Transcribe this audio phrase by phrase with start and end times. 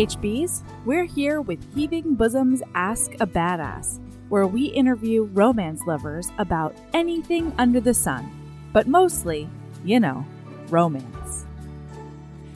[0.00, 6.74] HBs, we're here with Heaving Bosoms Ask a Badass, where we interview romance lovers about
[6.94, 8.32] anything under the sun,
[8.72, 9.46] but mostly,
[9.84, 10.24] you know,
[10.70, 11.44] romance.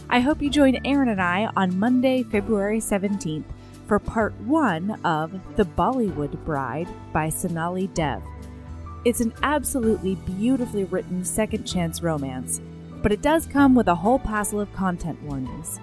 [0.09, 3.45] I hope you join Aaron and I on Monday, February 17th
[3.86, 8.22] for part one of The Bollywood Bride by Sonali Dev.
[9.04, 12.62] It's an absolutely beautifully written second chance romance,
[13.02, 15.79] but it does come with a whole passel of content warnings.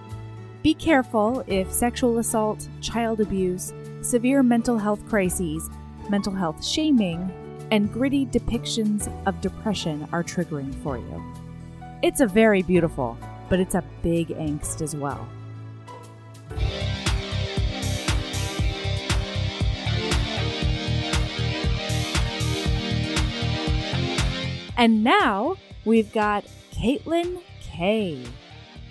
[0.64, 5.68] Be careful if sexual assault, child abuse, severe mental health crises,
[6.08, 7.32] mental health shaming,
[7.72, 11.34] and gritty depictions of depression are triggering for you.
[12.04, 13.18] It's a very beautiful,
[13.50, 15.28] but it's a big angst as well.
[24.78, 28.24] And now we've got Caitlin Kay.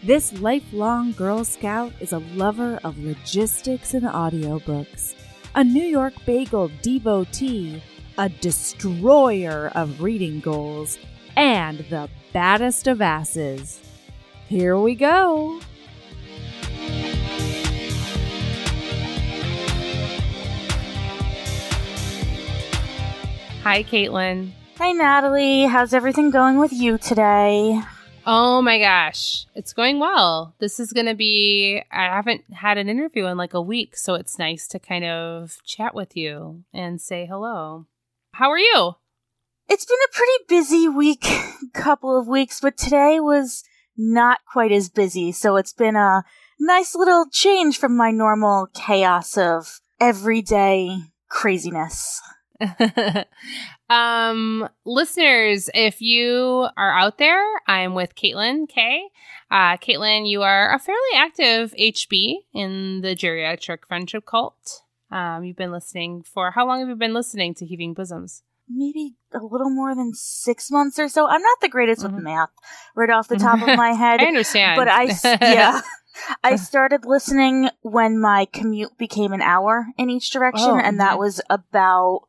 [0.02, 5.14] This lifelong Girl Scout is a lover of logistics and audiobooks,
[5.54, 7.82] a New York Bagel devotee,
[8.16, 10.98] a destroyer of reading goals,
[11.36, 13.78] and the baddest of asses.
[14.48, 15.60] Here we go.
[23.62, 24.52] Hi, Caitlin.
[24.78, 25.66] Hi, Natalie.
[25.66, 27.82] How's everything going with you today?
[28.26, 30.54] Oh my gosh, it's going well.
[30.58, 34.14] This is going to be, I haven't had an interview in like a week, so
[34.14, 37.86] it's nice to kind of chat with you and say hello.
[38.32, 38.92] How are you?
[39.68, 41.26] It's been a pretty busy week,
[41.72, 43.64] couple of weeks, but today was
[43.96, 46.24] not quite as busy, so it's been a
[46.58, 52.20] nice little change from my normal chaos of everyday craziness.
[53.90, 59.02] um, listeners, if you are out there, I'm with Caitlin Kay.
[59.50, 64.82] Uh, Caitlin, you are a fairly active HB in the geriatric friendship cult.
[65.10, 68.42] Um, you've been listening for how long have you been listening to Heaving Bosoms?
[68.68, 71.26] Maybe a little more than six months or so.
[71.26, 72.14] I'm not the greatest mm-hmm.
[72.14, 72.50] with math
[72.94, 74.20] right off the top of my head.
[74.20, 74.78] I understand.
[74.78, 75.02] But I,
[75.40, 75.80] yeah.
[76.44, 81.18] I started listening when my commute became an hour in each direction, oh, and that
[81.18, 82.28] was about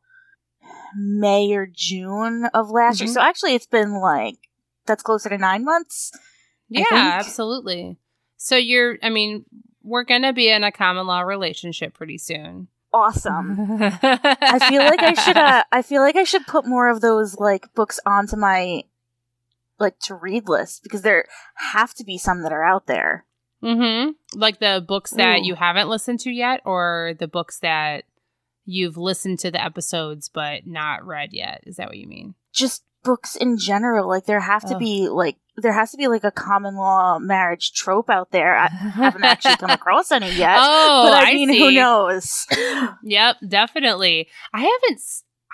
[0.96, 3.06] May or June of last mm-hmm.
[3.06, 3.14] year.
[3.14, 4.36] So actually, it's been like
[4.86, 6.12] that's closer to nine months.
[6.68, 7.98] Yeah, absolutely.
[8.36, 9.44] So you're, I mean,
[9.82, 12.68] we're gonna be in a common law relationship pretty soon.
[12.92, 13.78] Awesome.
[13.80, 15.36] I feel like I should.
[15.36, 18.84] Uh, I feel like I should put more of those like books onto my
[19.78, 23.24] like to read list because there have to be some that are out there.
[23.62, 24.38] Mm-hmm.
[24.38, 25.46] Like the books that Ooh.
[25.46, 28.04] you haven't listened to yet, or the books that
[28.64, 31.62] you've listened to the episodes but not read yet.
[31.66, 32.34] Is that what you mean?
[32.52, 34.08] Just books in general.
[34.08, 34.78] Like there have to oh.
[34.78, 38.56] be like there has to be like a common law marriage trope out there.
[38.56, 40.56] I haven't actually come across any yet.
[40.58, 41.58] Oh, but I, I mean, see.
[41.58, 42.46] who knows?
[43.02, 44.28] yep, definitely.
[44.52, 45.02] I haven't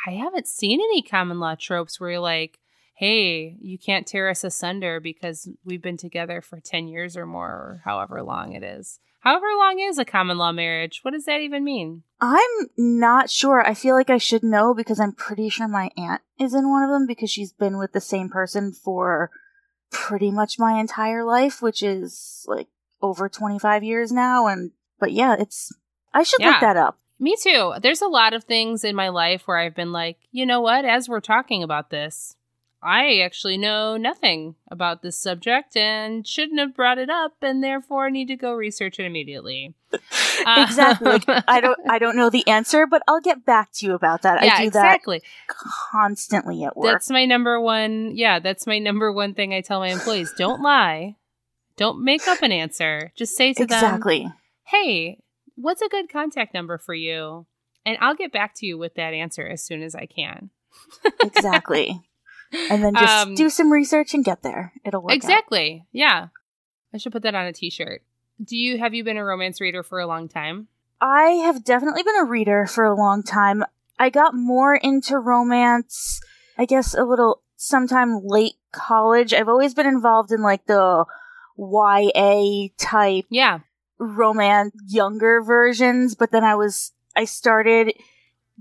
[0.06, 2.58] I haven't seen any common law tropes where you're like,
[2.98, 7.48] "Hey, you can't tear us asunder because we've been together for 10 years or more
[7.48, 11.00] or however long it is." However long is a common law marriage?
[11.02, 12.02] What does that even mean?
[12.20, 13.66] I'm not sure.
[13.66, 16.82] I feel like I should know because I'm pretty sure my aunt is in one
[16.82, 19.30] of them because she's been with the same person for
[19.90, 22.68] pretty much my entire life, which is like
[23.02, 24.46] over 25 years now.
[24.46, 24.70] And,
[25.00, 25.72] but yeah, it's,
[26.14, 26.50] I should yeah.
[26.50, 26.98] look that up.
[27.18, 27.74] Me too.
[27.82, 30.84] There's a lot of things in my life where I've been like, you know what,
[30.84, 32.36] as we're talking about this,
[32.82, 38.08] I actually know nothing about this subject and shouldn't have brought it up and therefore
[38.08, 39.74] need to go research it immediately.
[40.46, 41.20] Uh, exactly.
[41.48, 44.44] I don't I don't know the answer, but I'll get back to you about that.
[44.44, 45.18] Yeah, I do exactly.
[45.18, 45.56] that
[45.90, 46.92] constantly at work.
[46.92, 50.32] That's my number one yeah, that's my number one thing I tell my employees.
[50.38, 51.16] Don't lie.
[51.76, 53.12] Don't make up an answer.
[53.16, 54.22] Just say to exactly.
[54.22, 55.18] them, Hey,
[55.56, 57.46] what's a good contact number for you?
[57.84, 60.50] And I'll get back to you with that answer as soon as I can.
[61.20, 62.07] exactly
[62.52, 64.72] and then just um, do some research and get there.
[64.84, 65.12] It'll work.
[65.12, 65.80] Exactly.
[65.82, 65.86] Out.
[65.92, 66.28] Yeah.
[66.92, 68.02] I should put that on a t-shirt.
[68.42, 70.68] Do you have you been a romance reader for a long time?
[71.00, 73.64] I have definitely been a reader for a long time.
[73.98, 76.20] I got more into romance,
[76.56, 79.34] I guess a little sometime late college.
[79.34, 81.04] I've always been involved in like the
[81.56, 83.60] YA type yeah
[83.98, 87.92] romance younger versions, but then I was I started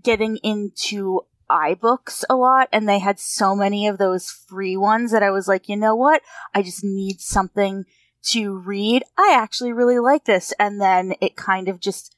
[0.01, 5.23] getting into iBooks a lot and they had so many of those free ones that
[5.23, 6.21] I was like, you know what?
[6.53, 7.85] I just need something
[8.29, 9.03] to read.
[9.17, 10.53] I actually really like this.
[10.59, 12.15] And then it kind of just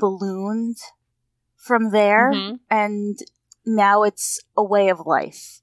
[0.00, 0.76] ballooned
[1.56, 2.32] from there.
[2.32, 2.56] Mm-hmm.
[2.70, 3.18] And
[3.66, 5.60] now it's a way of life.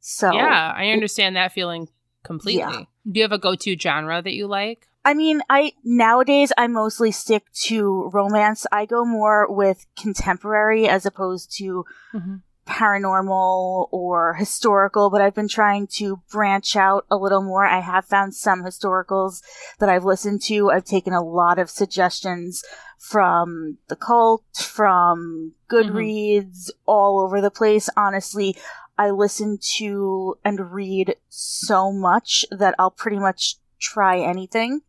[0.00, 1.88] So Yeah, I understand it, that feeling
[2.22, 2.60] completely.
[2.60, 2.84] Yeah.
[3.10, 4.86] Do you have a go to genre that you like?
[5.04, 8.66] I mean, I nowadays I mostly stick to romance.
[8.70, 12.36] I go more with contemporary as opposed to Mm-hmm.
[12.66, 17.64] paranormal or historical, but I've been trying to branch out a little more.
[17.66, 19.42] I have found some historicals
[19.78, 20.70] that I've listened to.
[20.70, 22.62] I've taken a lot of suggestions
[22.98, 27.88] from the cult, from Goodreads, all over the place.
[27.96, 28.56] Honestly,
[28.98, 34.82] I listen to and read so much that I'll pretty much try anything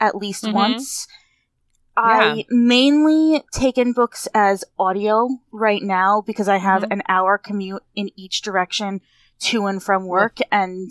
[0.00, 0.52] at least Mhm.
[0.54, 1.06] once.
[1.98, 6.92] I mainly take in books as audio right now because I have Mhm.
[6.92, 9.00] an hour commute in each direction
[9.40, 10.90] to and from work and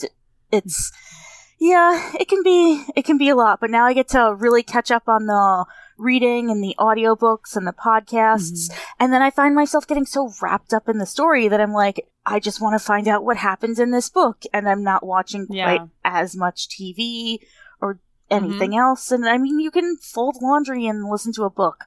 [0.52, 0.92] it's
[1.60, 4.64] yeah, it can be it can be a lot, but now I get to really
[4.64, 5.66] catch up on the
[5.98, 8.70] reading and the audiobooks and the podcasts
[9.00, 12.10] and then I find myself getting so wrapped up in the story that I'm like
[12.26, 15.46] I just want to find out what happens in this book and I'm not watching
[15.50, 15.78] Yeah.
[15.78, 17.40] quite as much TV
[18.30, 19.12] or anything else.
[19.12, 21.86] And I mean, you can fold laundry and listen to a book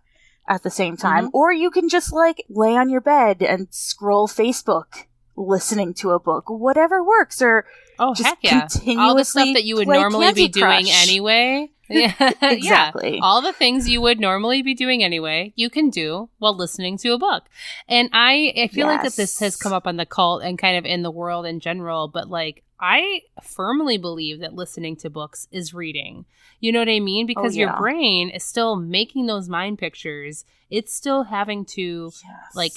[0.48, 1.36] at the same time, mm-hmm.
[1.36, 5.04] or you can just like lay on your bed and scroll Facebook
[5.38, 7.64] listening to a book, whatever works, or
[7.98, 8.66] Oh just heck yeah!
[8.98, 11.70] All the stuff that you would normally Candy be doing anyway.
[11.90, 12.12] Yeah,
[12.42, 13.14] Exactly.
[13.14, 13.20] Yeah.
[13.22, 17.14] All the things you would normally be doing anyway, you can do while listening to
[17.14, 17.44] a book.
[17.88, 20.76] And I, I feel like that this has come up on the cult and kind
[20.76, 22.06] of in the world in general.
[22.06, 26.26] But like, I firmly believe that listening to books is reading.
[26.60, 27.24] You know what I mean?
[27.24, 27.78] Oh, because your Oh, yeah.
[27.78, 30.44] brain is still making those mind pictures.
[30.68, 32.54] It's still having to Yes.
[32.54, 32.72] like,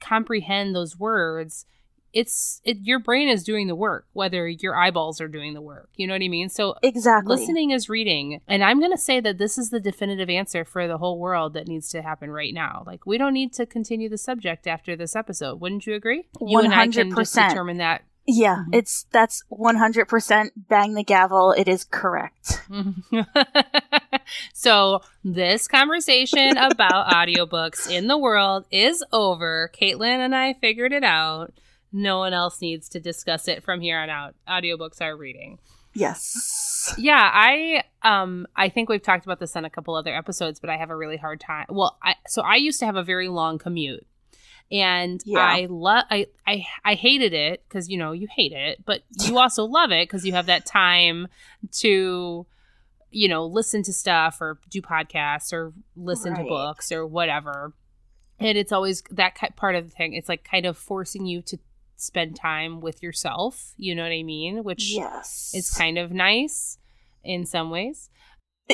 [0.00, 1.66] comprehend those words
[2.14, 5.88] it's it, your brain is doing the work whether your eyeballs are doing the work
[5.96, 7.36] you know what i mean so exactly.
[7.36, 10.86] listening is reading and i'm going to say that this is the definitive answer for
[10.88, 14.08] the whole world that needs to happen right now like we don't need to continue
[14.08, 18.02] the subject after this episode wouldn't you agree you and i can just determine that
[18.26, 18.74] Yeah, Mhm.
[18.78, 21.52] it's that's one hundred percent bang the gavel.
[21.52, 22.62] It is correct.
[24.54, 29.70] so this conversation about audiobooks in the world is over.
[29.78, 31.52] Caitlin and I figured it out.
[31.96, 34.34] No one else needs to discuss it from here on out.
[34.48, 35.60] Audiobooks are reading.
[35.94, 36.92] Yes.
[36.98, 40.70] Yeah, I um I think we've talked about this on a couple other episodes, but
[40.70, 41.66] I have a really hard time.
[41.68, 44.04] Well, I so I used to have a very long commute.
[44.72, 45.38] And Yeah.
[45.38, 49.38] I love I, I I hated it because you know you hate it, but you
[49.44, 51.28] also love it because you have that time
[51.74, 52.44] to
[53.12, 57.72] you know listen to stuff or do podcasts or listen to books or whatever.
[58.40, 60.14] And it's always that part of the thing.
[60.14, 61.58] It's like kind of forcing you to
[61.96, 63.72] spend time with yourself.
[63.76, 64.64] You know what I mean?
[64.64, 65.50] Which Yes.
[65.54, 66.78] is kind of nice
[67.22, 68.10] in some ways.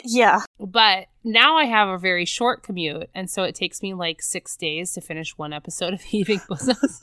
[0.05, 0.41] yeah.
[0.59, 4.57] But now I have a very short commute, and so it takes me like six
[4.57, 7.01] days to finish one episode of Heaving Bosoms.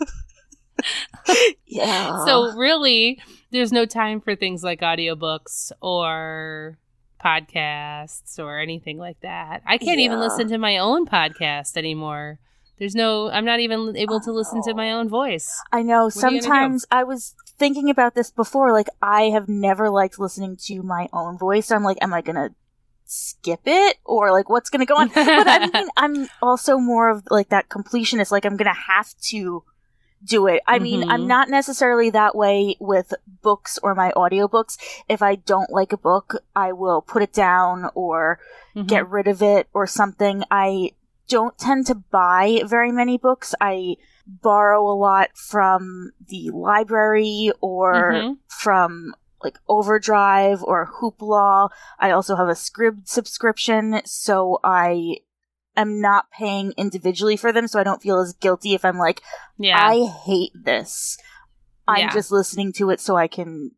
[1.66, 2.24] Yeah.
[2.26, 3.20] so really,
[3.52, 6.78] there's no time for things like audiobooks or
[7.24, 9.62] podcasts or anything like that.
[9.66, 12.40] I can't even listen to my own podcast anymore.
[12.80, 15.50] There's no, I'm not even able to listen to my own voice.
[15.72, 16.42] I know What are you gonna do?
[16.42, 18.72] sometimes I was thinking about this before.
[18.72, 21.72] Like, I have never liked listening to my own voice.
[21.72, 22.52] I'm like, am I gonna
[23.06, 25.08] skip it or like what's gonna go on?
[25.08, 28.32] but I mean, I'm also more of like that completionist.
[28.32, 29.64] Like, I'm gonna have to
[30.24, 30.62] do it.
[30.68, 31.12] I mean, Mhm.
[31.12, 33.14] I'm not necessarily that way with
[33.44, 34.78] books or my audiobooks.
[35.08, 38.40] If I don't like a book, I will put it down or
[38.76, 38.88] Mhm.
[38.88, 40.44] get rid of it or something.
[40.50, 40.92] I
[41.28, 43.54] don't tend to buy very many books.
[43.60, 48.38] I borrow a lot from the library or Mhm.
[48.48, 51.70] from like Overdrive or Hoopla.
[52.00, 55.18] I also have a Scribd subscription, so I
[55.76, 59.22] am not paying individually for them, so I don't feel as guilty if I'm like,
[59.60, 59.78] yeah.
[59.80, 61.18] I hate this.
[61.88, 62.14] I'm Yeah.
[62.14, 63.72] just listening to it so I can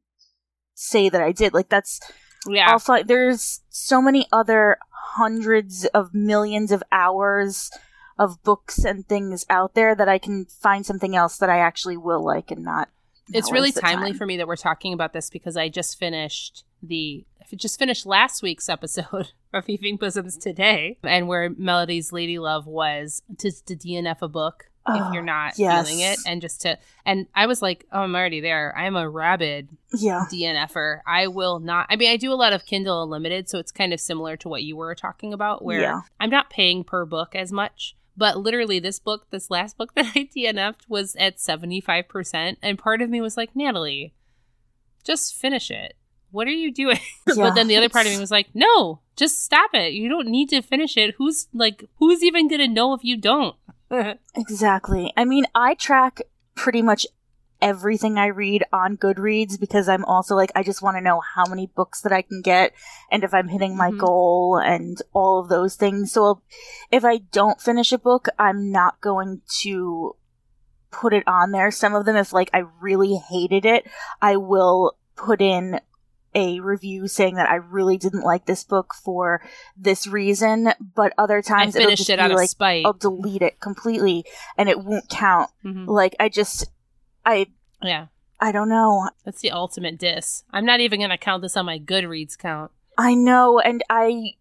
[0.74, 1.54] say that I did.
[1.54, 2.00] Like that's
[2.48, 2.78] yeah.
[2.78, 4.78] Find there's so many other
[5.16, 7.72] hundreds of millions of hours
[8.18, 11.98] of books and things out there that I can find something else that I actually
[11.98, 12.90] will like and not.
[13.32, 14.18] it's really timely time.
[14.18, 18.06] for me that we're talking about this because I just finished the I just finished
[18.06, 23.76] last week's episode of Heaving Bosoms today, and where Melody's Lady Love was to, to
[23.76, 25.88] DNF a book if Oh, you're not yes.
[25.88, 28.76] feeling it, and just to and I was like, oh, I'm already there.
[28.78, 30.26] I'm a rabid Yeah.
[30.32, 31.00] DNFer.
[31.08, 31.88] I will not.
[31.90, 34.50] I mean, I do a lot of Kindle Unlimited, so it's kind of similar to
[34.50, 36.02] what you were talking about, where Yeah.
[36.20, 37.96] I'm not paying per book as much.
[38.18, 42.58] But literally, this book, this last book that I DNF'd was at 75%.
[42.62, 44.14] And part of me was like, Natalie,
[45.04, 45.96] just finish it.
[46.32, 47.00] What are you doing?
[47.28, 49.94] Yeah, but then the other part of me was like, no, just stop it.
[49.94, 51.16] You don't need to finish it.
[51.18, 53.56] Who's like, who's even going to know if you don't?
[54.36, 55.14] Exactly.
[55.18, 56.22] I mean, I track
[56.56, 57.08] pretty much
[57.62, 61.46] everything I read on Goodreads because I'm also like, I just want to know how
[61.46, 62.74] many books that I can get
[63.12, 63.98] and if I'm hitting my Mhm.
[63.98, 66.12] goal and all of those things.
[66.14, 66.42] So
[66.90, 70.16] if I don't finish a book, I'm not going to
[70.92, 71.70] put it on there.
[71.70, 73.86] Some of them, if like I really hated it,
[74.22, 75.82] I will put in
[76.36, 79.42] a review saying that I really didn't like this book for
[79.76, 82.86] this reason, but other I times it'll finished it out of spite.
[82.86, 84.26] I'll delete it completely
[84.58, 85.50] and it won't count.
[85.66, 85.88] Mhm.
[85.88, 86.70] Like I just
[87.26, 87.48] I
[87.82, 88.08] Yeah.
[88.40, 89.10] I don't know.
[89.26, 90.44] That's the ultimate diss.
[90.52, 92.72] I'm not even going to count this on my Goodreads count.
[92.98, 94.34] I know and I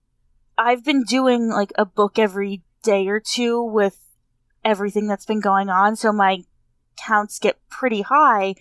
[0.56, 3.98] I've been doing like a book every day or two with
[4.64, 6.44] everything that's been going on so my
[6.96, 8.54] counts get pretty high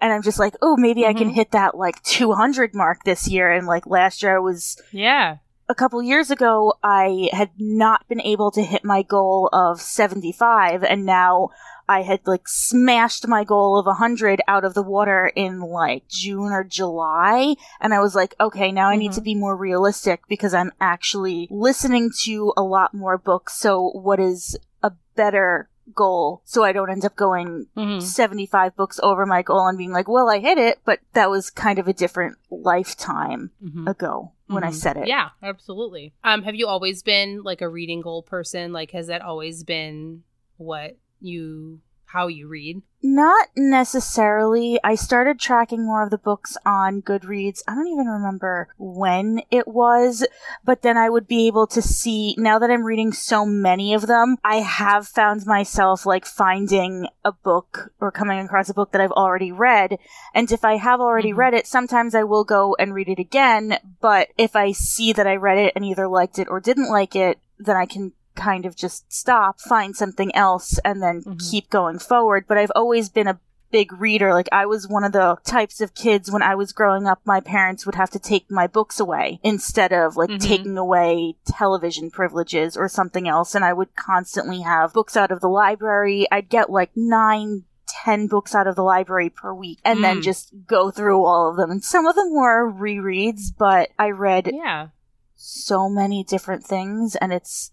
[0.00, 1.34] and I'm just like, "Oh, maybe I can Mhm.
[1.34, 5.36] hit that like 200 mark this year." And like last year I was Yeah.
[5.68, 10.82] a couple years ago, I had not been able to hit my goal of 75,
[10.82, 11.50] and now
[11.88, 16.52] I had like smashed my goal of 100 out of the water in like June
[16.52, 17.54] or July.
[17.80, 19.16] And I was like, okay, now I need Mhm.
[19.16, 23.54] to be more realistic because I'm actually listening to a lot more books.
[23.58, 28.98] So, what is a better goal so I don't end up going hmm 75 books
[29.02, 31.88] over my goal and being like, well, I hit it, but that was kind of
[31.88, 34.74] a different lifetime hmm ago when I Mhm.
[34.74, 35.06] said it.
[35.08, 36.12] Yeah, absolutely.
[36.24, 38.72] Um, have you always been like a reading goal person?
[38.72, 40.22] Like, has that always been
[40.56, 41.80] what you,
[42.12, 42.82] how you read?
[43.02, 44.78] Not necessarily.
[44.84, 47.62] I started tracking more of the books on Goodreads.
[47.66, 50.26] I don't even remember when it was,
[50.64, 54.06] but then I would be able to see, now that I'm reading so many of
[54.06, 59.00] them, I have found myself like finding a book or coming across a book that
[59.00, 59.98] I've already read.
[60.34, 61.36] And if I have already Mhm.
[61.38, 63.78] read it, sometimes I will go and read it again.
[64.00, 67.16] But if I see that I read it and either liked it or didn't like
[67.16, 71.50] it, then I can kind of just stop, find something else, and then Mhm.
[71.50, 72.44] keep going forward.
[72.48, 73.38] But I've always been a
[73.70, 74.32] big reader.
[74.34, 77.38] Like I was one of the types of kids when I was growing up, my
[77.38, 80.40] parents would have to take my books away instead of like Mhm.
[80.40, 83.54] taking away television privileges or something else.
[83.54, 86.26] And I would constantly have books out of the library.
[86.32, 90.22] I'd get like nine, ten books out of the library per week and then Mm.
[90.22, 91.70] just go through all of them.
[91.70, 94.88] And some of them were rereads, but I read Yeah.
[95.36, 97.70] so many different things and it's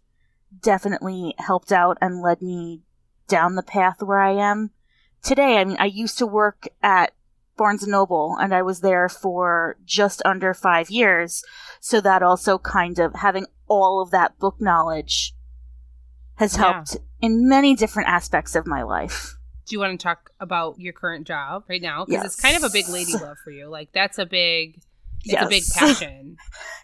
[0.61, 2.81] definitely helped out and led me
[3.27, 4.71] down the path where I am
[5.21, 5.57] today.
[5.57, 7.13] I mean, I used to work at
[7.57, 11.43] Barnes and Noble and I was there for just under five years.
[11.79, 15.33] So that also kind of having all of that book knowledge
[16.35, 16.73] has Yeah.
[16.73, 19.35] helped in many different aspects of my life.
[19.65, 22.05] Do you want to talk about your current job right now?
[22.05, 23.67] Because it's kind of a big lady love for you.
[23.67, 24.79] Like that's a big,
[25.25, 26.37] it's a big passion.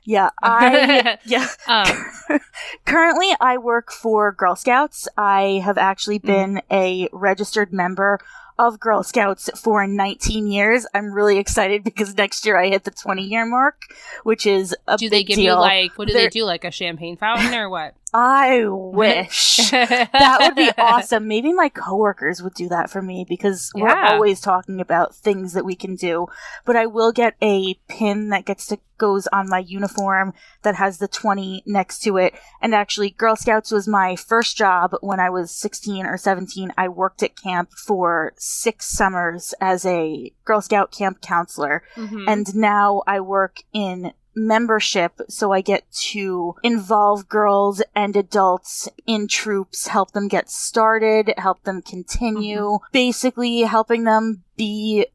[0.04, 1.48] yeah, I yeah.
[1.68, 2.40] um,
[2.86, 5.08] Currently, I work for Girl Scouts.
[5.18, 6.28] I have actually Mm-hmm.
[6.28, 8.20] been a registered member
[8.60, 10.86] of Girl Scouts for 19 years.
[10.94, 13.82] I'm really excited because next year I hit the 20 year mark,
[14.24, 15.56] which is a do big they give deal.
[15.56, 16.44] you like what do they They're- do?
[16.46, 17.96] Like a champagne fountain or what?
[18.16, 19.58] I wish.
[19.72, 21.28] that would be awesome.
[21.28, 25.66] Maybe my coworkers would do that for me because we're always talking about things that
[25.66, 26.28] we can do.
[26.64, 30.98] But I will get a pin that gets to goes on my uniform that has
[30.98, 32.34] the 20 next to it.
[32.62, 36.72] And actually Girl Scouts was my first job when I was 16 or 17.
[36.78, 42.26] I worked at camp for 6 summers as a Girl Scout camp counselor Mhm.
[42.32, 45.84] and now I work in membership so I get
[46.14, 53.62] to involve girls and adults in troops, help them get started, help them continue, basically
[53.62, 55.06] helping them be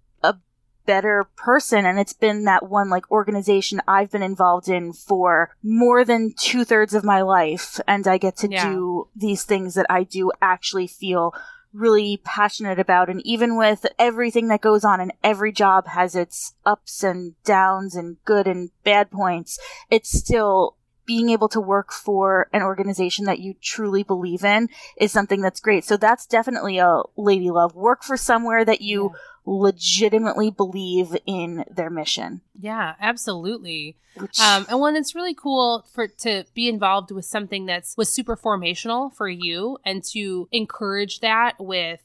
[0.88, 1.84] better person.
[1.84, 6.64] And it's been that one like organization I've been involved in for more than two
[6.64, 7.78] thirds of my life.
[7.86, 8.70] And I get to Yeah.
[8.70, 11.34] do these things that I do actually feel
[11.74, 13.10] really passionate about.
[13.10, 17.94] And even with everything that goes on and every job has its ups and downs
[17.94, 19.58] and good and bad points
[19.90, 24.68] it's still being able to work for an organization that you truly believe in
[24.98, 25.82] is something that's great.
[25.82, 27.74] So that's definitely a lady love.
[27.74, 29.12] Work for somewhere that you
[29.48, 33.96] legitimately believe in their mission yeah, absolutely.
[34.16, 38.12] which Um, and when it's really cool for to be involved with something that's was
[38.12, 42.00] super formational for you, and to encourage that with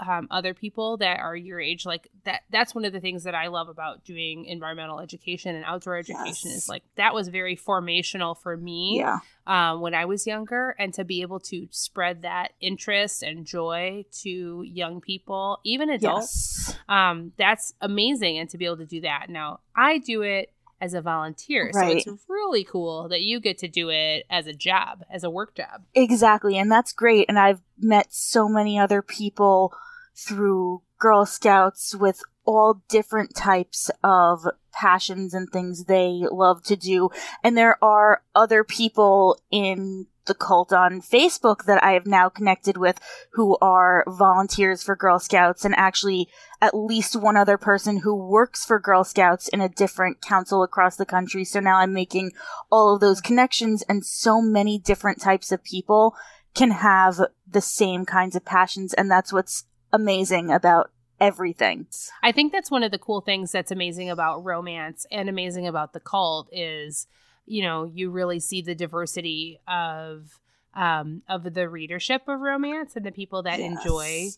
[0.00, 2.42] um, other people that are your age, like that.
[2.50, 6.50] That's one of the things that I love about doing environmental education and outdoor education
[6.50, 6.56] Yes.
[6.64, 10.92] is like that was very formational for me yeah um, when I was younger, and
[10.94, 16.78] to be able to spread that interest and joy to young people, even adults yes
[16.88, 20.94] um, that's amazing and to be able to do that now i do it as
[20.94, 22.02] a volunteer Right.
[22.02, 25.30] so it's really cool that you get to do it as a job as a
[25.30, 27.26] work job Exactly, and that's great.
[27.28, 29.72] And I've met so many other people
[30.18, 37.10] through Girl Scouts with all different types of passions and things they love to do.
[37.44, 42.76] And there are other people in the cult on Facebook that I have now connected
[42.76, 43.00] with
[43.32, 46.28] who are volunteers for Girl Scouts and actually
[46.60, 50.96] at least one other person who works for Girl Scouts in a different council across
[50.96, 51.44] the country.
[51.44, 52.32] So now I'm making
[52.70, 56.14] all of those connections and so many different types of people
[56.54, 57.18] can have
[57.50, 58.92] the same kinds of passions.
[58.94, 60.90] And that's what's amazing about
[61.20, 61.86] everything.
[62.22, 65.92] I think that's one of the cool things that's amazing about romance and amazing about
[65.92, 67.06] the cult is,
[67.46, 70.38] you know, you really see the diversity of
[70.74, 73.70] um of the readership of romance and the people that Yes.
[73.70, 74.28] enjoy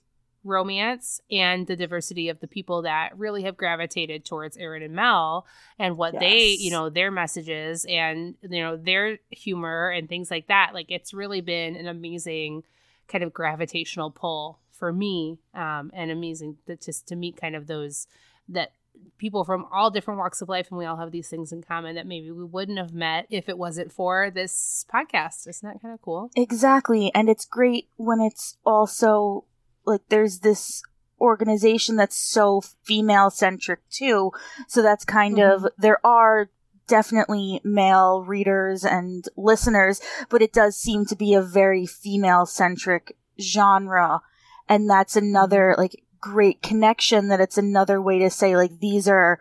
[0.43, 5.47] romance and the diversity of the people that really have gravitated towards Aaron and Mel
[5.79, 10.47] and what they, you know, their messages and you know their humor and things like
[10.47, 10.71] that.
[10.73, 12.63] Like it's really been an amazing
[13.07, 17.69] kind of gravitational pull for me um, and amazing to, just to meet kind of
[17.69, 18.09] those
[18.49, 18.73] that
[19.17, 21.95] people from all different walks of life and we all have these things in common
[21.95, 25.95] that maybe we wouldn't have met if it wasn't for this podcast isn't that kind
[25.95, 27.11] of cool Exactly.
[27.15, 29.45] And it's great when it's also
[29.85, 30.83] like there's this
[31.21, 34.33] organization that's so female centric too.
[34.67, 36.51] So that's kind of, there are
[36.87, 43.17] definitely male readers and listeners, but it does seem to be a very female centric
[43.41, 44.23] genre.
[44.71, 49.41] And that's another like great connection that it's another way to say like these are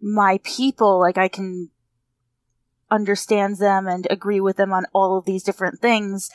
[0.00, 1.00] my people.
[1.00, 1.70] Like I can
[2.90, 6.30] understand them and agree with them on all of these different things.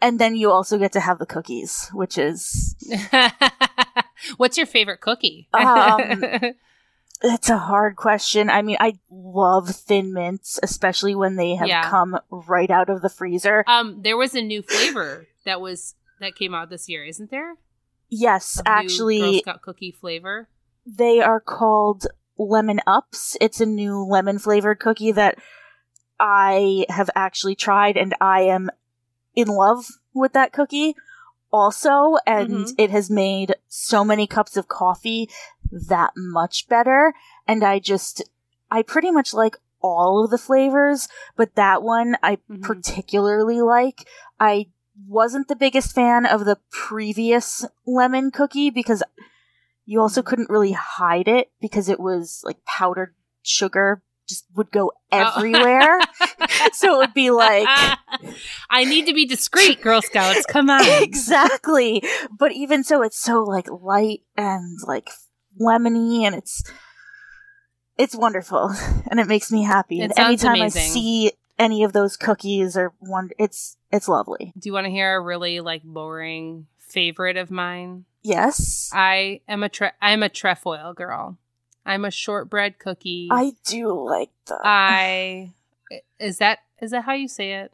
[0.00, 2.76] And then you also get to have the cookies, which is
[4.36, 6.24] what's your favorite cookie Um,
[7.22, 8.50] it's a hard question.
[8.50, 11.88] I mean, I love thin mints, especially when they have Yeah.
[11.88, 13.64] come right out of the freezer.
[13.66, 17.56] um there was a new flavor that was that came out this year isn't there
[18.14, 20.48] Yes, A new Girl actually, Scout cookie flavor
[20.86, 22.06] they are called
[22.38, 23.36] lemon ups.
[23.40, 25.38] It's a new lemon flavored cookie that
[26.18, 28.70] I have actually tried and I am
[29.34, 30.94] in love with that cookie
[31.52, 32.74] also and Mhm.
[32.78, 35.28] it has made so many cups of coffee
[35.70, 37.14] that much better
[37.46, 38.22] and I just
[38.70, 42.62] I pretty much like all of the flavors but that one I Mhm.
[42.62, 44.06] particularly like.
[44.40, 44.66] I
[45.08, 49.02] wasn't the biggest fan of the previous lemon cookie because
[49.84, 50.26] you also mm.
[50.26, 55.32] couldn't really hide it because it was like powdered sugar just would go Oh.
[55.36, 55.98] everywhere.
[56.72, 57.66] so it would be like
[58.70, 60.46] I need to be discreet, Girl Scouts.
[60.46, 60.80] Come on.
[61.02, 62.02] exactly.
[62.30, 65.10] But even so it's so like light and like
[65.60, 66.64] lemony and it's
[67.98, 68.74] it's wonderful
[69.10, 70.00] and it makes me happy.
[70.00, 70.82] It and anytime amazing.
[70.82, 74.52] I see any of those cookies or one it's it's lovely.
[74.58, 78.04] Do you want to hear a really like boring favorite of mine?
[78.22, 78.90] Yes.
[78.92, 81.38] I am a tre- I'm a trefoil girl.
[81.84, 83.28] I'm a shortbread cookie.
[83.30, 84.58] I do like them.
[84.62, 85.52] I
[86.18, 87.72] is that is that how you say it?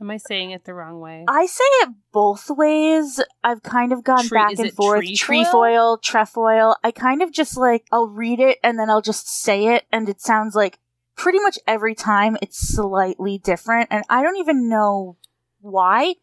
[0.00, 1.26] Am I saying it the wrong way?
[1.28, 3.20] I say it both ways.
[3.44, 5.04] I've kind of gone Tre- back and forth.
[5.14, 6.76] Trefoil, trefoil.
[6.82, 10.08] I kind of just like, I'll read it and then I'll just say it, and
[10.08, 10.78] it sounds like
[11.16, 15.18] pretty much every time it's slightly different, and I don't even know
[15.60, 16.14] why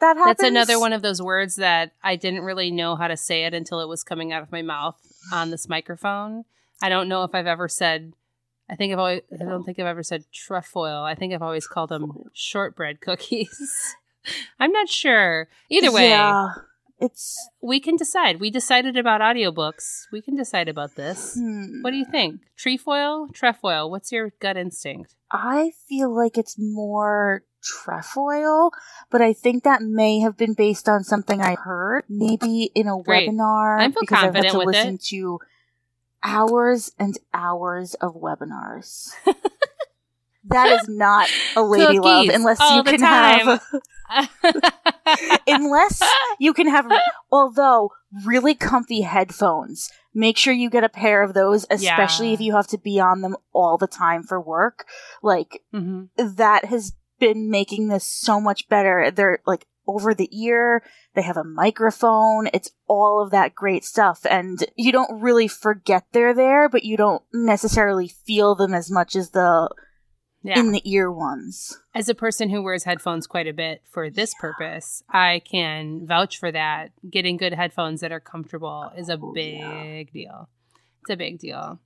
[0.00, 0.36] that happens.
[0.38, 3.54] That's another one of those words that I didn't really know how to say it
[3.54, 4.96] until it was coming out of my mouth
[5.32, 6.44] on this microphone.
[6.80, 8.12] I don't know if I've ever said.
[8.70, 9.22] I think I've always.
[9.32, 11.02] I don't think I've ever said trefoil.
[11.02, 13.96] I think I've always called them shortbread cookies.
[14.60, 15.48] I'm not sure.
[15.70, 16.48] Either way, Yeah.
[17.00, 17.36] It's.
[17.62, 18.40] we can decide.
[18.40, 20.02] We decided about audiobooks.
[20.12, 21.34] We can decide about this.
[21.34, 22.40] Hmm, What do you think?
[22.56, 23.90] Trefoil, trefoil.
[23.90, 25.14] What's your gut instinct?
[25.30, 28.70] I feel like it's more trefoil,
[29.10, 32.98] but I think that may have been based on something I heard, maybe in a
[32.98, 33.28] Great.
[33.28, 33.80] webinar.
[33.80, 35.02] I feel because I've had confident to with listen it.
[35.08, 35.38] to
[36.22, 39.10] hours and hours of webinars.
[40.48, 43.46] that is not a lady love unless you can time.
[43.46, 43.62] have
[45.46, 46.02] unless
[46.38, 46.86] you can have
[47.30, 47.90] although
[48.24, 49.90] really comfy headphones.
[50.14, 52.34] Make sure you get a pair of those, especially Yeah.
[52.34, 54.86] if you have to be on them all the time for work.
[55.22, 59.10] Like hmm that has been making this so much better.
[59.10, 60.82] They're like over the ear,
[61.14, 64.26] they have a microphone, it's all of that great stuff.
[64.28, 69.16] And you don't really forget they're there, but you don't necessarily feel them as much
[69.16, 69.70] as the
[70.42, 70.60] Yeah.
[70.60, 71.76] in the ear ones.
[71.94, 76.38] As a person who wears headphones quite a bit for this purpose, I can vouch
[76.38, 76.90] for that.
[77.10, 80.02] Getting good headphones that are comfortable is a Oh, big yeah.
[80.12, 80.48] deal.
[81.00, 81.80] It's a big deal.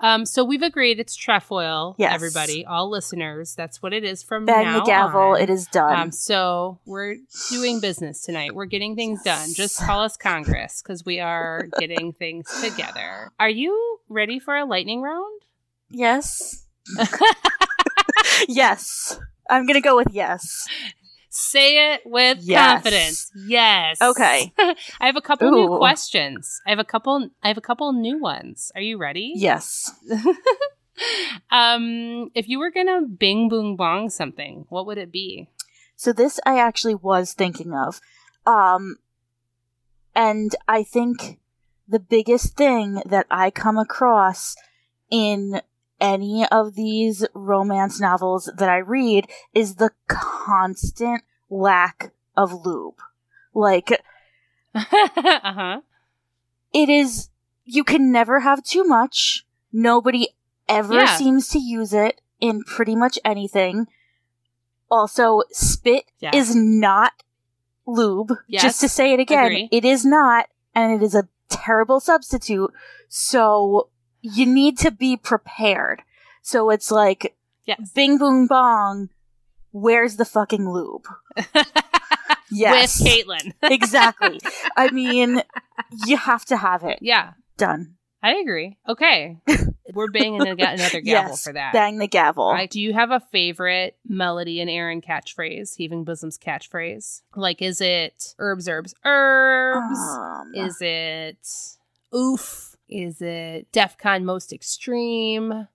[0.00, 1.96] Um, so we've agreed it's trefoil.
[1.98, 2.14] Yes.
[2.14, 3.54] everybody, all listeners.
[3.54, 5.20] That's what it is from Bang now the gavel.
[5.20, 5.40] on.
[5.40, 5.98] It is done.
[5.98, 7.16] Um, so we're
[7.50, 8.54] doing business tonight.
[8.54, 9.52] We're getting things done.
[9.54, 13.30] Just call us Congress because we are getting things together.
[13.40, 15.42] Are you ready for a lightning round?
[15.90, 16.64] yes.
[18.48, 19.18] yes.
[19.50, 20.66] I'm gonna go with yes.
[21.38, 22.82] Say it with Yes.
[22.82, 23.30] confidence.
[23.46, 24.02] Yes.
[24.02, 24.52] Okay.
[24.58, 26.60] I have a couple new questions.
[26.66, 27.30] I have a couple.
[27.44, 28.72] I have a couple new ones.
[28.74, 29.34] Are you ready?
[29.36, 29.88] Yes.
[31.52, 35.48] um, if you were gonna bing boom bong something, what would it be?
[35.94, 38.00] So this I actually was thinking of.
[38.44, 38.96] Um
[40.16, 41.38] and I think
[41.86, 44.56] the biggest thing that I come across
[45.08, 45.62] in
[46.00, 52.98] any of these romance novels that I read is the constant lack of lube.
[53.54, 53.90] Like
[54.74, 55.80] uh huh.
[56.72, 57.30] it is
[57.64, 59.44] you can never have too much.
[59.72, 60.28] Nobody
[60.68, 61.16] ever Yeah.
[61.16, 63.86] seems to use it in pretty much anything.
[64.90, 67.12] Also, spit is not
[67.86, 68.32] lube.
[68.46, 68.62] Yes.
[68.62, 69.68] Just to say it again, Agree.
[69.70, 72.70] it is not, and it is a terrible substitute.
[73.08, 73.88] So
[74.20, 76.02] you need to be prepared.
[76.42, 77.90] So it's like, Yes.
[77.94, 79.10] bing boom bong,
[79.72, 81.06] where's the fucking lube?
[82.50, 83.00] Yes.
[83.00, 83.52] With Caitlin.
[83.62, 84.40] exactly.
[84.76, 85.42] I mean,
[86.06, 86.98] you have to have it.
[87.02, 87.96] yeah, Done.
[88.22, 88.78] I agree.
[88.88, 89.38] Okay,
[89.94, 90.56] we're banging another
[91.00, 91.44] gavel yes.
[91.44, 91.72] for that.
[91.72, 92.50] Bang the gavel.
[92.50, 95.76] Right, do you have a favorite Melody and Aaron catchphrase?
[95.76, 97.22] Heaving Bosom's catchphrase.
[97.36, 99.98] Like, is it herbs, herbs, herbs?
[100.00, 101.46] Um, Is it
[102.16, 102.67] oof?
[102.88, 105.68] Is it DEFCON most extreme?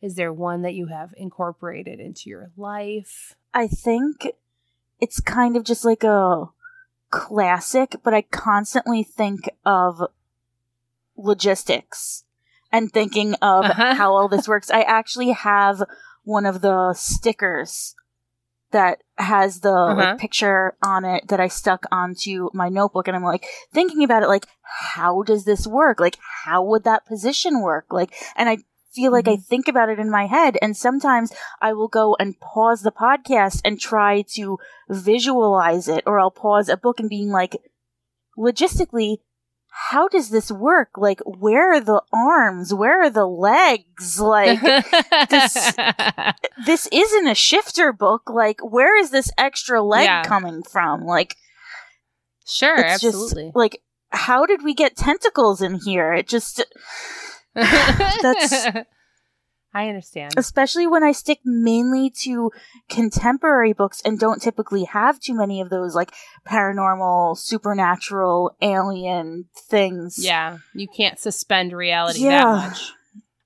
[0.00, 3.34] Is there one that you have incorporated into your life?
[3.52, 4.28] I think
[5.00, 6.46] it's kind of just like a
[7.10, 10.02] classic, but I constantly think of
[11.16, 12.24] logistics
[12.72, 13.94] and thinking of Uh-huh.
[13.94, 14.70] how all this works.
[14.70, 15.82] I actually have
[16.24, 17.94] one of the stickers
[18.74, 19.94] that has the Uh-huh.
[19.94, 24.22] like, picture on it that I stuck onto my notebook and I'm like thinking about
[24.22, 24.46] it like
[24.94, 25.98] how does this work?
[26.00, 27.86] Like how would that position work?
[27.90, 28.58] Like and I
[28.94, 32.38] feel like I think about it in my head and sometimes I will go and
[32.38, 34.58] pause the podcast and try to
[34.88, 37.56] visualize it or I'll pause a book and being like
[38.38, 39.18] logistically
[39.90, 40.90] how does this work?
[40.96, 42.72] Like where are the arms?
[42.72, 44.18] Where are the legs?
[44.20, 44.60] Like
[45.30, 45.74] this-
[46.66, 48.22] this isn't a shifter book.
[48.28, 50.22] Like, where is this extra leg Yeah.
[50.22, 51.04] coming from?
[51.04, 51.34] Like,
[52.46, 53.44] sure, absolutely.
[53.46, 56.12] just like, how did we get tentacles in here?
[56.14, 56.64] It just,
[57.54, 58.86] that's-
[59.74, 60.34] I understand.
[60.36, 62.52] especially when I stick mainly to
[62.88, 66.12] contemporary books and don't typically have too many of those like
[66.46, 70.24] paranormal, supernatural, alien things.
[70.24, 72.44] Yeah, you can't suspend reality Yeah.
[72.44, 72.92] that much.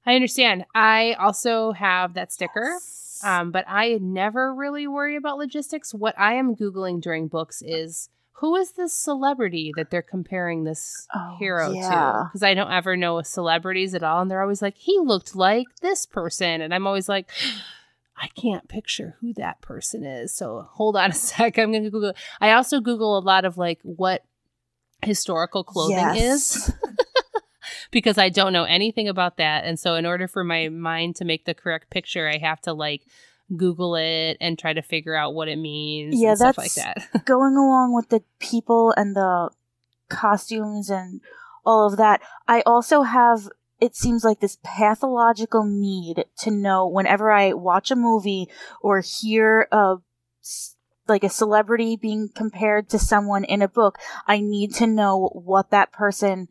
[0.06, 0.64] I understand.
[0.74, 2.78] I also have that sticker,
[3.22, 5.92] um, but I never really worry about logistics.
[5.92, 8.08] What I am Googling during books is
[8.40, 12.28] who is this celebrity that they're comparing this Oh, hero to?
[12.28, 14.22] Because I don't ever know celebrities at all.
[14.22, 16.60] And they're always like, he looked like this person.
[16.60, 17.28] And I'm always like,
[18.16, 20.32] I can't picture who that person is.
[20.34, 21.58] So hold on a sec.
[21.58, 22.12] I'm going to Google.
[22.40, 24.24] I also Google a lot of like what
[25.02, 26.72] historical clothing is
[27.90, 29.64] because I don't know anything about that.
[29.64, 32.72] And so, in order for my mind to make the correct picture, I have to
[32.72, 33.02] like
[33.56, 37.08] Google it and try to figure out what it means Yeah, and stuff like that's-
[37.12, 37.24] that.
[37.24, 39.50] Going along with the people and the
[40.08, 41.20] costumes and
[41.64, 43.48] all of that, I also have
[43.80, 48.48] it seems like this pathological need to know whenever I watch a movie
[48.82, 49.96] or hear a
[51.06, 55.70] like a celebrity being compared to someone in a book, I need to know what
[55.70, 56.48] that person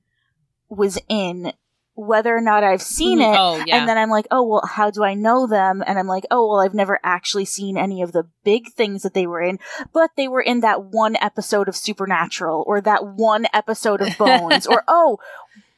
[0.70, 1.54] was in,
[1.98, 3.34] whether or not I've seen mm-hmm.
[3.34, 3.38] it.
[3.38, 3.78] oh, yeah.
[3.78, 5.84] And then I'm like, oh, well, how do I know them?
[5.86, 9.16] And I'm like, oh, well, I've never actually seen any of the big things that
[9.16, 9.58] they were in,
[9.94, 14.68] but they were in that one episode of Supernatural or that one episode of Bones
[14.68, 15.18] or, oh,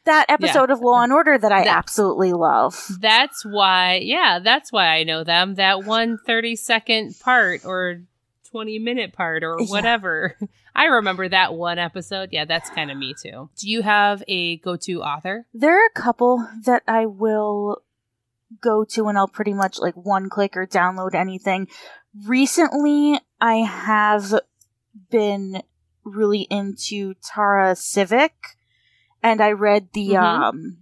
[0.03, 2.97] that episode of Law and Order that I That- absolutely love.
[2.99, 5.55] that's why, yeah, that's why I know them.
[5.55, 8.01] That one 30 second part or
[8.51, 9.67] 20 minute part or Yeah.
[10.75, 12.29] I remember that one episode.
[12.31, 13.49] Yeah, that's kind of me too.
[13.57, 15.45] Do you have a go to author?
[15.53, 17.81] There are a couple that I will
[18.61, 21.67] go to and I'll pretty much like one click or download anything.
[22.25, 24.33] Recently, I have
[25.11, 25.61] been
[26.03, 28.31] really into Tara Sivec
[29.21, 30.23] and I read the Mhm.
[30.23, 30.77] um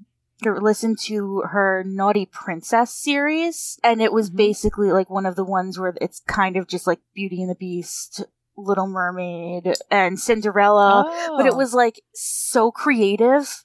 [0.45, 4.35] or listened to her Naughty Princess series and it was Mhm.
[4.37, 7.55] basically like one of the ones where it's kind of just like Beauty and the
[7.55, 8.23] Beast,
[8.57, 11.03] Little Mermaid and Cinderella
[11.37, 11.57] but it Oh.
[11.57, 13.63] was like so creative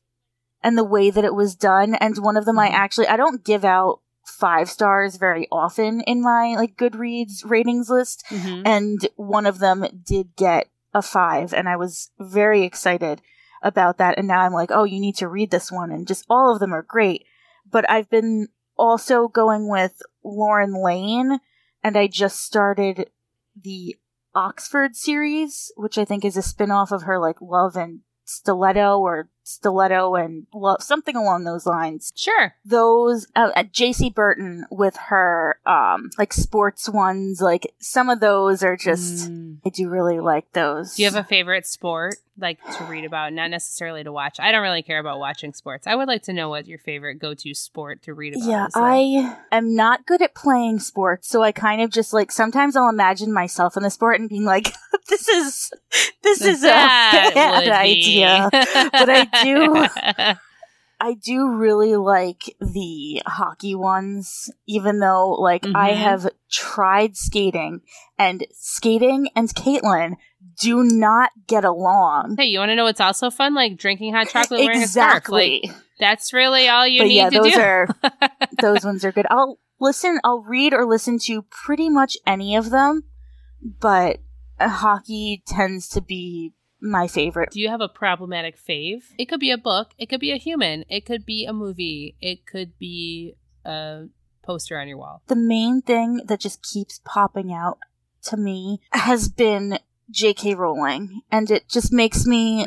[0.63, 1.95] and the way that it was done.
[1.95, 2.75] And one of them I Mhm.
[2.75, 8.25] actually, I don't give out five stars very often in my like Goodreads ratings list.
[8.31, 8.63] Mhm.
[8.65, 11.53] And one of them did get a five.
[11.55, 13.23] And I was very excited
[13.63, 14.19] about that.
[14.19, 15.91] And now I'm like, oh, you need to read this one.
[15.91, 17.25] And just all of them are great.
[17.69, 21.41] But I've been also going with Lauren Layne.
[21.83, 23.11] And I just started
[23.61, 23.97] the
[24.35, 28.99] Oxford series, which I think is a spin off of her like Love and Stiletto
[28.99, 32.13] or Stiletto and Love, something along those lines.
[32.15, 32.55] Sure.
[32.65, 38.63] Those, uh, at Jaci Burton with her, um, like sports ones, like some of those
[38.63, 39.59] are just, Mm.
[39.65, 40.95] I do really like those.
[40.95, 44.41] Do you have a favorite sport like to read about, not necessarily to watch?
[44.41, 45.87] I don't really care about watching sports.
[45.87, 48.49] I would like to know what your favorite go-to sport to read about.
[48.49, 48.73] Yeah, is.
[48.75, 52.89] I am not good at playing sports, so I kind of just like sometimes I'll
[52.89, 54.73] imagine myself in the sport and being like,
[55.09, 55.71] "This is
[56.23, 60.35] this is a bad idea." But I do-
[61.05, 65.97] I do really like the hockey ones, even though like I Mhm.
[65.97, 67.81] have tried skating
[68.19, 70.13] and skating and Caitlin
[70.61, 72.37] do not get along.
[72.39, 73.53] hey, you want to know what's also fun?
[73.55, 75.29] Like drinking hot chocolate wearing a scarf.
[75.29, 75.73] Like Exactly.
[75.99, 77.61] that's really all you but need yeah, to those do.
[77.61, 77.89] are
[78.61, 79.27] those ones are good.
[79.29, 83.03] I'll listen, I'll read or listen to pretty much any of them,
[83.81, 84.19] but
[84.69, 87.51] hockey tends to be my favorite.
[87.53, 89.03] Do you have a problematic fave?
[89.19, 89.93] It could be a book.
[89.99, 90.85] It could be a human.
[90.89, 92.17] It could be a movie.
[92.21, 94.07] It could be a
[94.43, 95.23] poster on your wall.
[95.29, 97.79] The main thing that just keeps popping out
[98.25, 99.79] to me has been
[100.11, 100.55] J.K.
[100.57, 102.65] Rowling, and it just makes me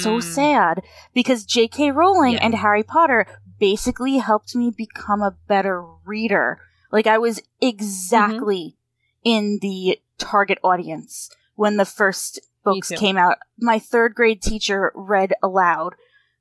[0.00, 0.22] so Mm.
[0.22, 0.82] sad
[1.12, 1.90] because J.K.
[1.90, 2.38] Rowling Yeah.
[2.42, 3.26] and Harry Potter
[3.58, 6.60] basically helped me become a better reader.
[6.92, 8.76] Like I was exactly
[9.24, 9.28] Mm-hmm.
[9.30, 13.38] in the target audience when the first books came out.
[13.58, 15.94] My third grade teacher read aloud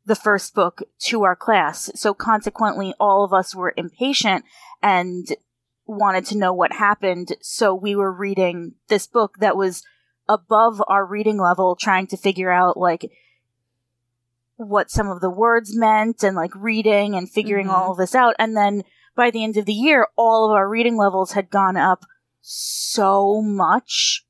[0.05, 1.91] the first book to our class.
[1.95, 4.45] So consequently, all of us were impatient
[4.81, 5.27] and
[5.87, 7.35] wanted to know what happened.
[7.41, 9.83] So we were reading this book that was
[10.27, 13.11] above our reading level, trying to figure out like
[14.57, 17.73] what some of the words meant and like reading and figuring Mhm.
[17.73, 18.35] all of this out.
[18.39, 18.83] And then
[19.15, 22.05] by the end of the year, all of our reading levels had gone up
[22.47, 24.23] so much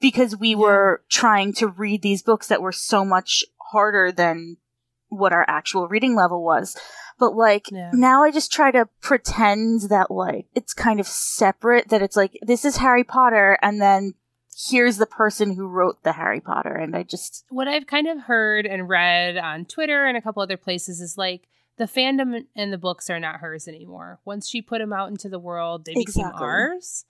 [0.00, 4.56] because we were trying to read these books that were so much harder than
[5.08, 6.76] what our actual reading level was.
[7.18, 7.90] But like Yeah.
[7.94, 12.36] now I just try to pretend that like it's kind of separate, that it's like
[12.42, 14.14] this is Harry Potter and then
[14.68, 18.22] here's the person who wrote the Harry Potter and I just what I've kind of
[18.22, 21.42] heard and read on Twitter and a couple other places is like
[21.76, 24.18] the fandom and the books are not hers anymore.
[24.24, 27.04] Once she put them out into the world, they became ours.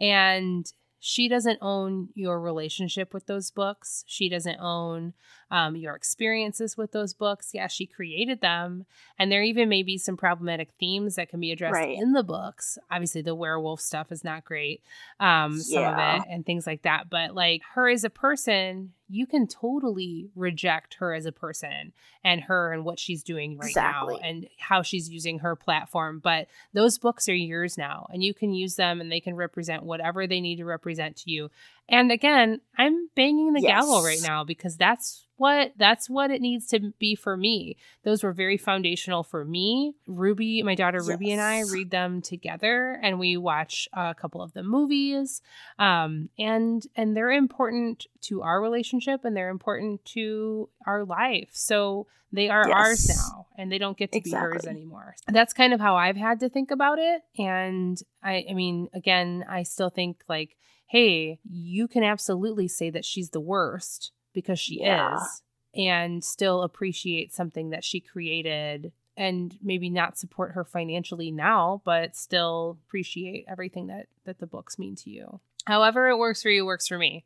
[0.00, 0.66] And
[0.98, 4.04] she doesn't own your relationship with those books.
[4.06, 5.14] She doesn't own
[5.50, 7.50] um, your experiences with those books.
[7.52, 8.86] Yeah, she created them.
[9.18, 11.96] And there even may be some problematic themes that can be addressed Right.
[11.98, 12.78] in the books.
[12.90, 14.82] Obviously, the werewolf stuff is not great,
[15.18, 16.16] um, some Yeah.
[16.16, 17.10] of it, and things like that.
[17.10, 22.42] But like her as a person, you can totally reject her as a person and
[22.42, 24.14] her and what she's doing right Exactly.
[24.14, 26.20] now and how she's using her platform.
[26.20, 29.82] But those books are yours now, and you can use them and they can represent
[29.82, 31.50] whatever they need to represent to you.
[31.90, 36.66] And again, I'm banging the gavel right now because that's what that's what it needs
[36.66, 37.76] to be for me.
[38.04, 39.94] Those were very foundational for me.
[40.06, 44.52] Ruby, my daughter Ruby and I read them together and we watch a couple of
[44.52, 45.40] the movies.
[45.78, 51.48] Um and and they're important to our relationship and they're important to our life.
[51.52, 55.16] So they are ours now and they don't get to be hers anymore.
[55.26, 57.22] That's kind of how I've had to think about it.
[57.38, 60.56] And I I mean, again, I still think like,
[60.90, 65.14] hey, you can absolutely say that she's the worst because she Yeah.
[65.16, 71.80] is and still appreciate something that she created and maybe not support her financially now
[71.84, 76.48] but still appreciate everything that that the books mean to you however it works for
[76.50, 77.24] you works for me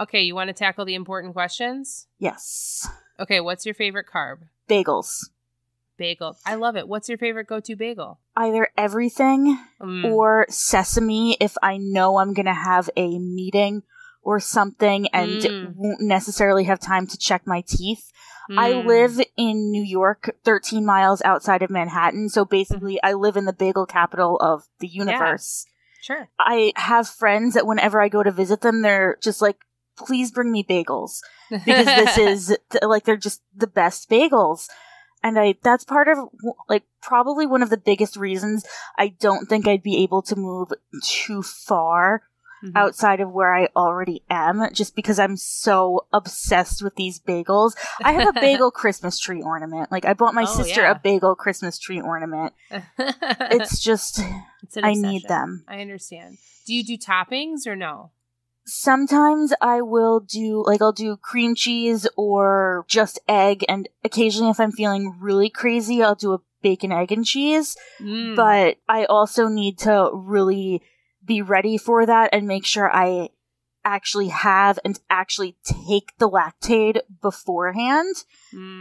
[0.00, 2.88] okay you want to tackle the important questions yes.
[3.20, 4.38] okay what's your favorite carb
[4.70, 5.28] Bagels.
[5.96, 11.54] Bagel i love it what's your favorite go-to bagel Either everything Mm, or sesame if
[11.62, 13.82] I know I'm going to have a meeting
[14.22, 15.74] or something and Mm.
[15.76, 18.10] won't necessarily have time to check my teeth.
[18.50, 18.86] I mm.
[18.86, 22.28] live in New York, 13 miles outside of Manhattan.
[22.28, 25.66] So basically, I live in the bagel capital of the universe.
[26.00, 29.58] sure I have friends that whenever I go to visit them, they're just like,
[29.98, 31.18] please bring me bagels
[31.50, 32.18] because this
[32.50, 34.68] is like, they're just the best bagels.
[35.22, 36.18] And I, that's part of
[36.68, 38.64] like probably one of the biggest reasons
[38.98, 40.72] I don't think I'd be able to move
[41.04, 42.22] too far
[42.64, 42.76] Mhm.
[42.76, 47.72] outside of where I already am just because I'm so obsessed with these bagels.
[48.04, 49.90] I have a bagel Christmas tree ornament.
[49.90, 50.92] Like I bought my Oh, sister yeah.
[50.92, 52.52] a bagel Christmas tree ornament.
[52.98, 54.20] It's just
[54.62, 55.64] It's I need them.
[55.66, 56.38] I understand.
[56.66, 58.12] Do you do toppings or no?
[58.64, 64.60] Sometimes I will do like I'll do cream cheese or just egg and occasionally if
[64.60, 67.76] I'm feeling really crazy I'll do a bacon egg and cheese.
[68.00, 68.36] Mm.
[68.36, 70.82] but I also need to really
[71.24, 73.30] be ready for that and make sure I
[73.84, 78.24] actually have and actually take the Lactaid beforehand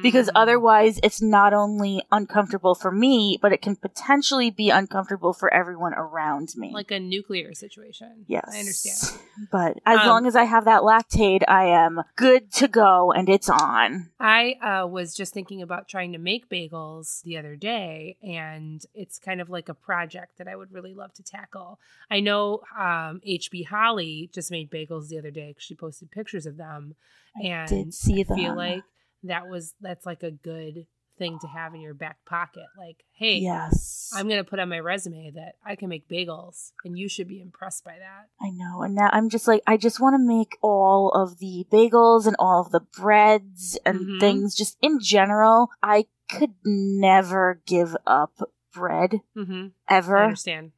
[0.02, 0.32] because Mm.
[0.36, 5.94] otherwise it's not only uncomfortable for me but it can potentially be uncomfortable for everyone
[5.94, 6.72] around me.
[6.74, 8.26] like a nuclear situation.
[8.28, 8.50] yes.
[8.54, 9.22] I understand.
[9.52, 13.30] But as Um, long as I have that Lactaid I am good to go and
[13.30, 14.10] it's on.
[14.20, 19.18] I uh, was just thinking about trying to make bagels the other day, and it's
[19.18, 21.80] kind of like a project that I would really love to tackle.
[22.10, 26.46] I know um, HB Holly just made bagels the other day because she posted pictures
[26.46, 26.96] of them,
[27.44, 28.84] and did see I feel like
[29.24, 30.86] that was that's like a good
[31.18, 32.64] thing to have in your back pocket.
[32.78, 34.12] Like, hey, Yes.
[34.16, 37.40] I'm gonna put on my resume that I can make bagels, and you should be
[37.42, 38.30] impressed by that.
[38.42, 38.82] I know.
[38.82, 42.36] And now I'm just like, I just want to make all of the bagels and
[42.40, 44.20] all of the breads and Mhm.
[44.20, 45.70] things just in general.
[45.84, 48.40] I could never give up
[48.74, 49.68] bread Mm-hmm.
[49.88, 50.18] I ever.
[50.24, 50.72] understand.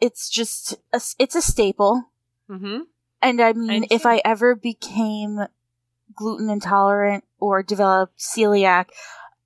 [0.00, 2.10] It's just, a, it's a staple.
[2.50, 2.82] Mm-hmm.
[3.22, 4.04] And I mean, if.
[4.06, 5.40] I ever became
[6.14, 8.86] gluten intolerant or developed celiac,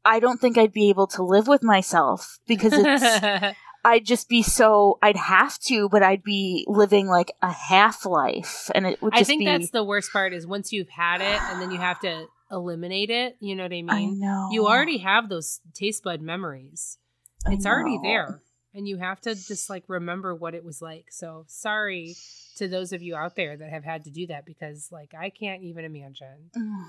[0.04, 4.42] I don't think I'd be able to live with myself because it's, I'd just be
[4.42, 9.14] so, I'd have to, but I'd be living like a half life and it would
[9.14, 9.44] I think be.
[9.44, 13.10] that's the worst part is once you've had it and then you have to eliminate
[13.10, 13.36] it.
[13.40, 14.20] You know what I I mean?
[14.20, 14.48] know.
[14.52, 16.98] You already have those taste bud memories.
[17.46, 18.40] I It's already there.
[18.74, 21.06] And you have to just like remember what it was like.
[21.10, 22.14] So sorry
[22.56, 25.28] to those of you out there that have had to do that because like I
[25.30, 26.50] can't even imagine.
[26.56, 26.84] Mm.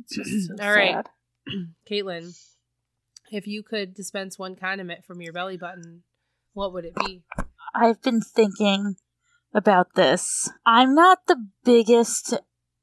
[0.00, 0.94] It's just so All right.
[0.94, 1.08] sad.
[1.90, 2.36] Caitlin,
[3.30, 6.02] if you could dispense one condiment from your belly button,
[6.52, 7.22] what would it be?
[7.74, 8.96] I've been thinking
[9.54, 10.50] about this.
[10.66, 12.34] I'm not the biggest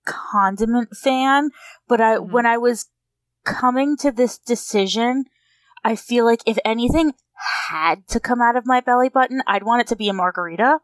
[0.05, 1.51] condiment fan,
[1.87, 2.29] but I Mhm.
[2.31, 2.89] when I was
[3.43, 5.25] coming to this decision,
[5.83, 7.13] I feel like if anything
[7.69, 10.79] had to come out of my belly button, I'd want it to be a margarita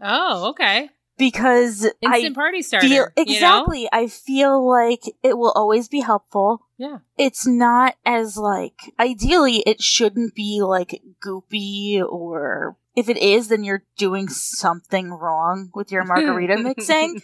[0.00, 0.90] Oh, okay.
[1.18, 2.86] Because Instant I party starter.
[2.86, 3.22] feel you know?
[3.32, 3.88] exactly.
[3.92, 6.62] I feel like it will always be helpful.
[6.78, 6.98] Yeah.
[7.16, 13.64] it's not as like ideally it shouldn't be like goopy or if it is then
[13.64, 17.22] you're doing something wrong with your margarita mixing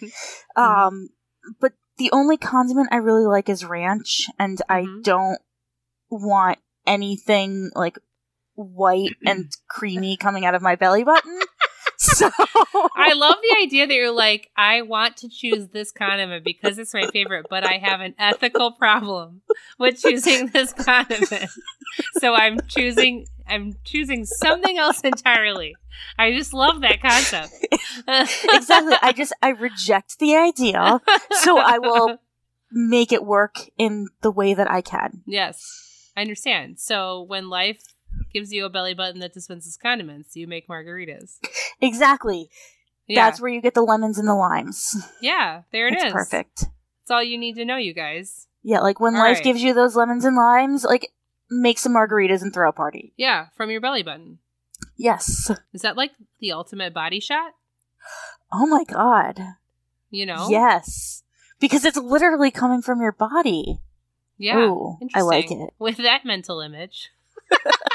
[0.56, 1.10] um
[1.60, 4.62] but the only condiment i really like is ranch and Mhm.
[4.70, 5.38] i don't
[6.10, 7.98] want anything like
[8.54, 11.38] white and creamy coming out of my belly button
[12.16, 12.30] so
[12.96, 16.94] I love the idea that you're like, I want to choose this condiment because it's
[16.94, 19.42] my favorite, but I have an ethical problem
[19.78, 21.50] with choosing this condiment.
[22.20, 25.74] So I'm choosing I'm choosing something else entirely.
[26.18, 27.52] I just love that concept.
[28.08, 31.00] exactly i just i reject the idea
[31.42, 32.18] so I will-
[32.70, 35.90] make it work in the way that i can Yes.
[36.16, 36.78] I understand.
[36.78, 37.82] So when life
[38.32, 41.38] gives you a belly button that dispenses condiments, you make margaritas.
[41.80, 42.48] exactly
[43.06, 43.24] Yeah.
[43.26, 44.96] That's where you get the lemons and the limes.
[45.20, 46.12] yeah, there it it's is.
[46.12, 46.60] perfect.
[46.60, 48.46] That's all you need to know, you guys.
[48.62, 49.44] Yeah, like when All life right.
[49.44, 51.10] gives you those lemons and limes, like
[51.50, 53.12] make some margaritas and throw a party.
[53.16, 54.38] Yeah, from your belly button.
[54.96, 55.50] Yes.
[55.72, 57.54] Is that like the ultimate body shot?
[58.52, 59.40] Oh my god.
[60.10, 60.48] You know?
[60.48, 61.22] Yes.
[61.58, 63.80] Because it's literally coming from your body.
[64.38, 64.58] Yeah.
[64.58, 65.70] Ooh, I like it.
[65.78, 67.10] With that mental image.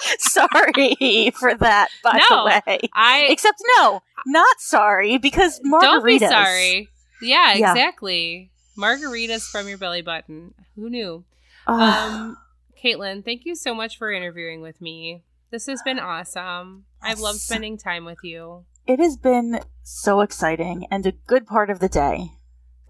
[0.18, 2.78] sorry for that, by No, the way.
[2.94, 5.80] I Except no, not sorry because margaritas.
[5.80, 6.88] don't be sorry.
[7.22, 7.72] Yeah, Yeah.
[7.72, 8.50] exactly.
[8.78, 10.54] Margaritas from your belly button.
[10.76, 11.24] Who knew?
[11.66, 12.36] Um,
[12.82, 15.22] Caitlin, thank you so much for interviewing with me.
[15.50, 16.84] This has been awesome.
[17.02, 18.64] I've loved spending time with you.
[18.86, 22.30] it has been so exciting and a good part of the day.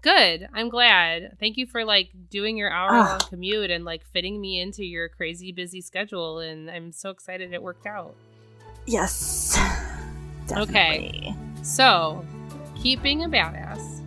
[0.01, 0.47] Good.
[0.53, 1.37] I'm glad.
[1.39, 3.17] Thank you for like doing your hour Ah.
[3.19, 6.39] long commute and like fitting me into your crazy busy schedule.
[6.39, 8.15] And I'm so excited it worked out.
[8.87, 9.57] Yes.
[10.47, 11.35] Definitely.
[11.61, 12.25] So,
[12.81, 14.01] keep being a badass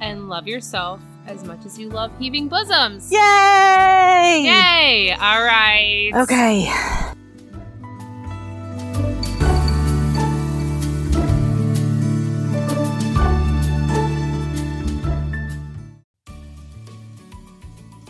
[0.00, 3.12] and love yourself as much as you love heaving bosoms.
[3.12, 4.42] Yay!
[4.44, 5.12] Yay!
[5.20, 6.10] All right.
[6.14, 6.72] Okay.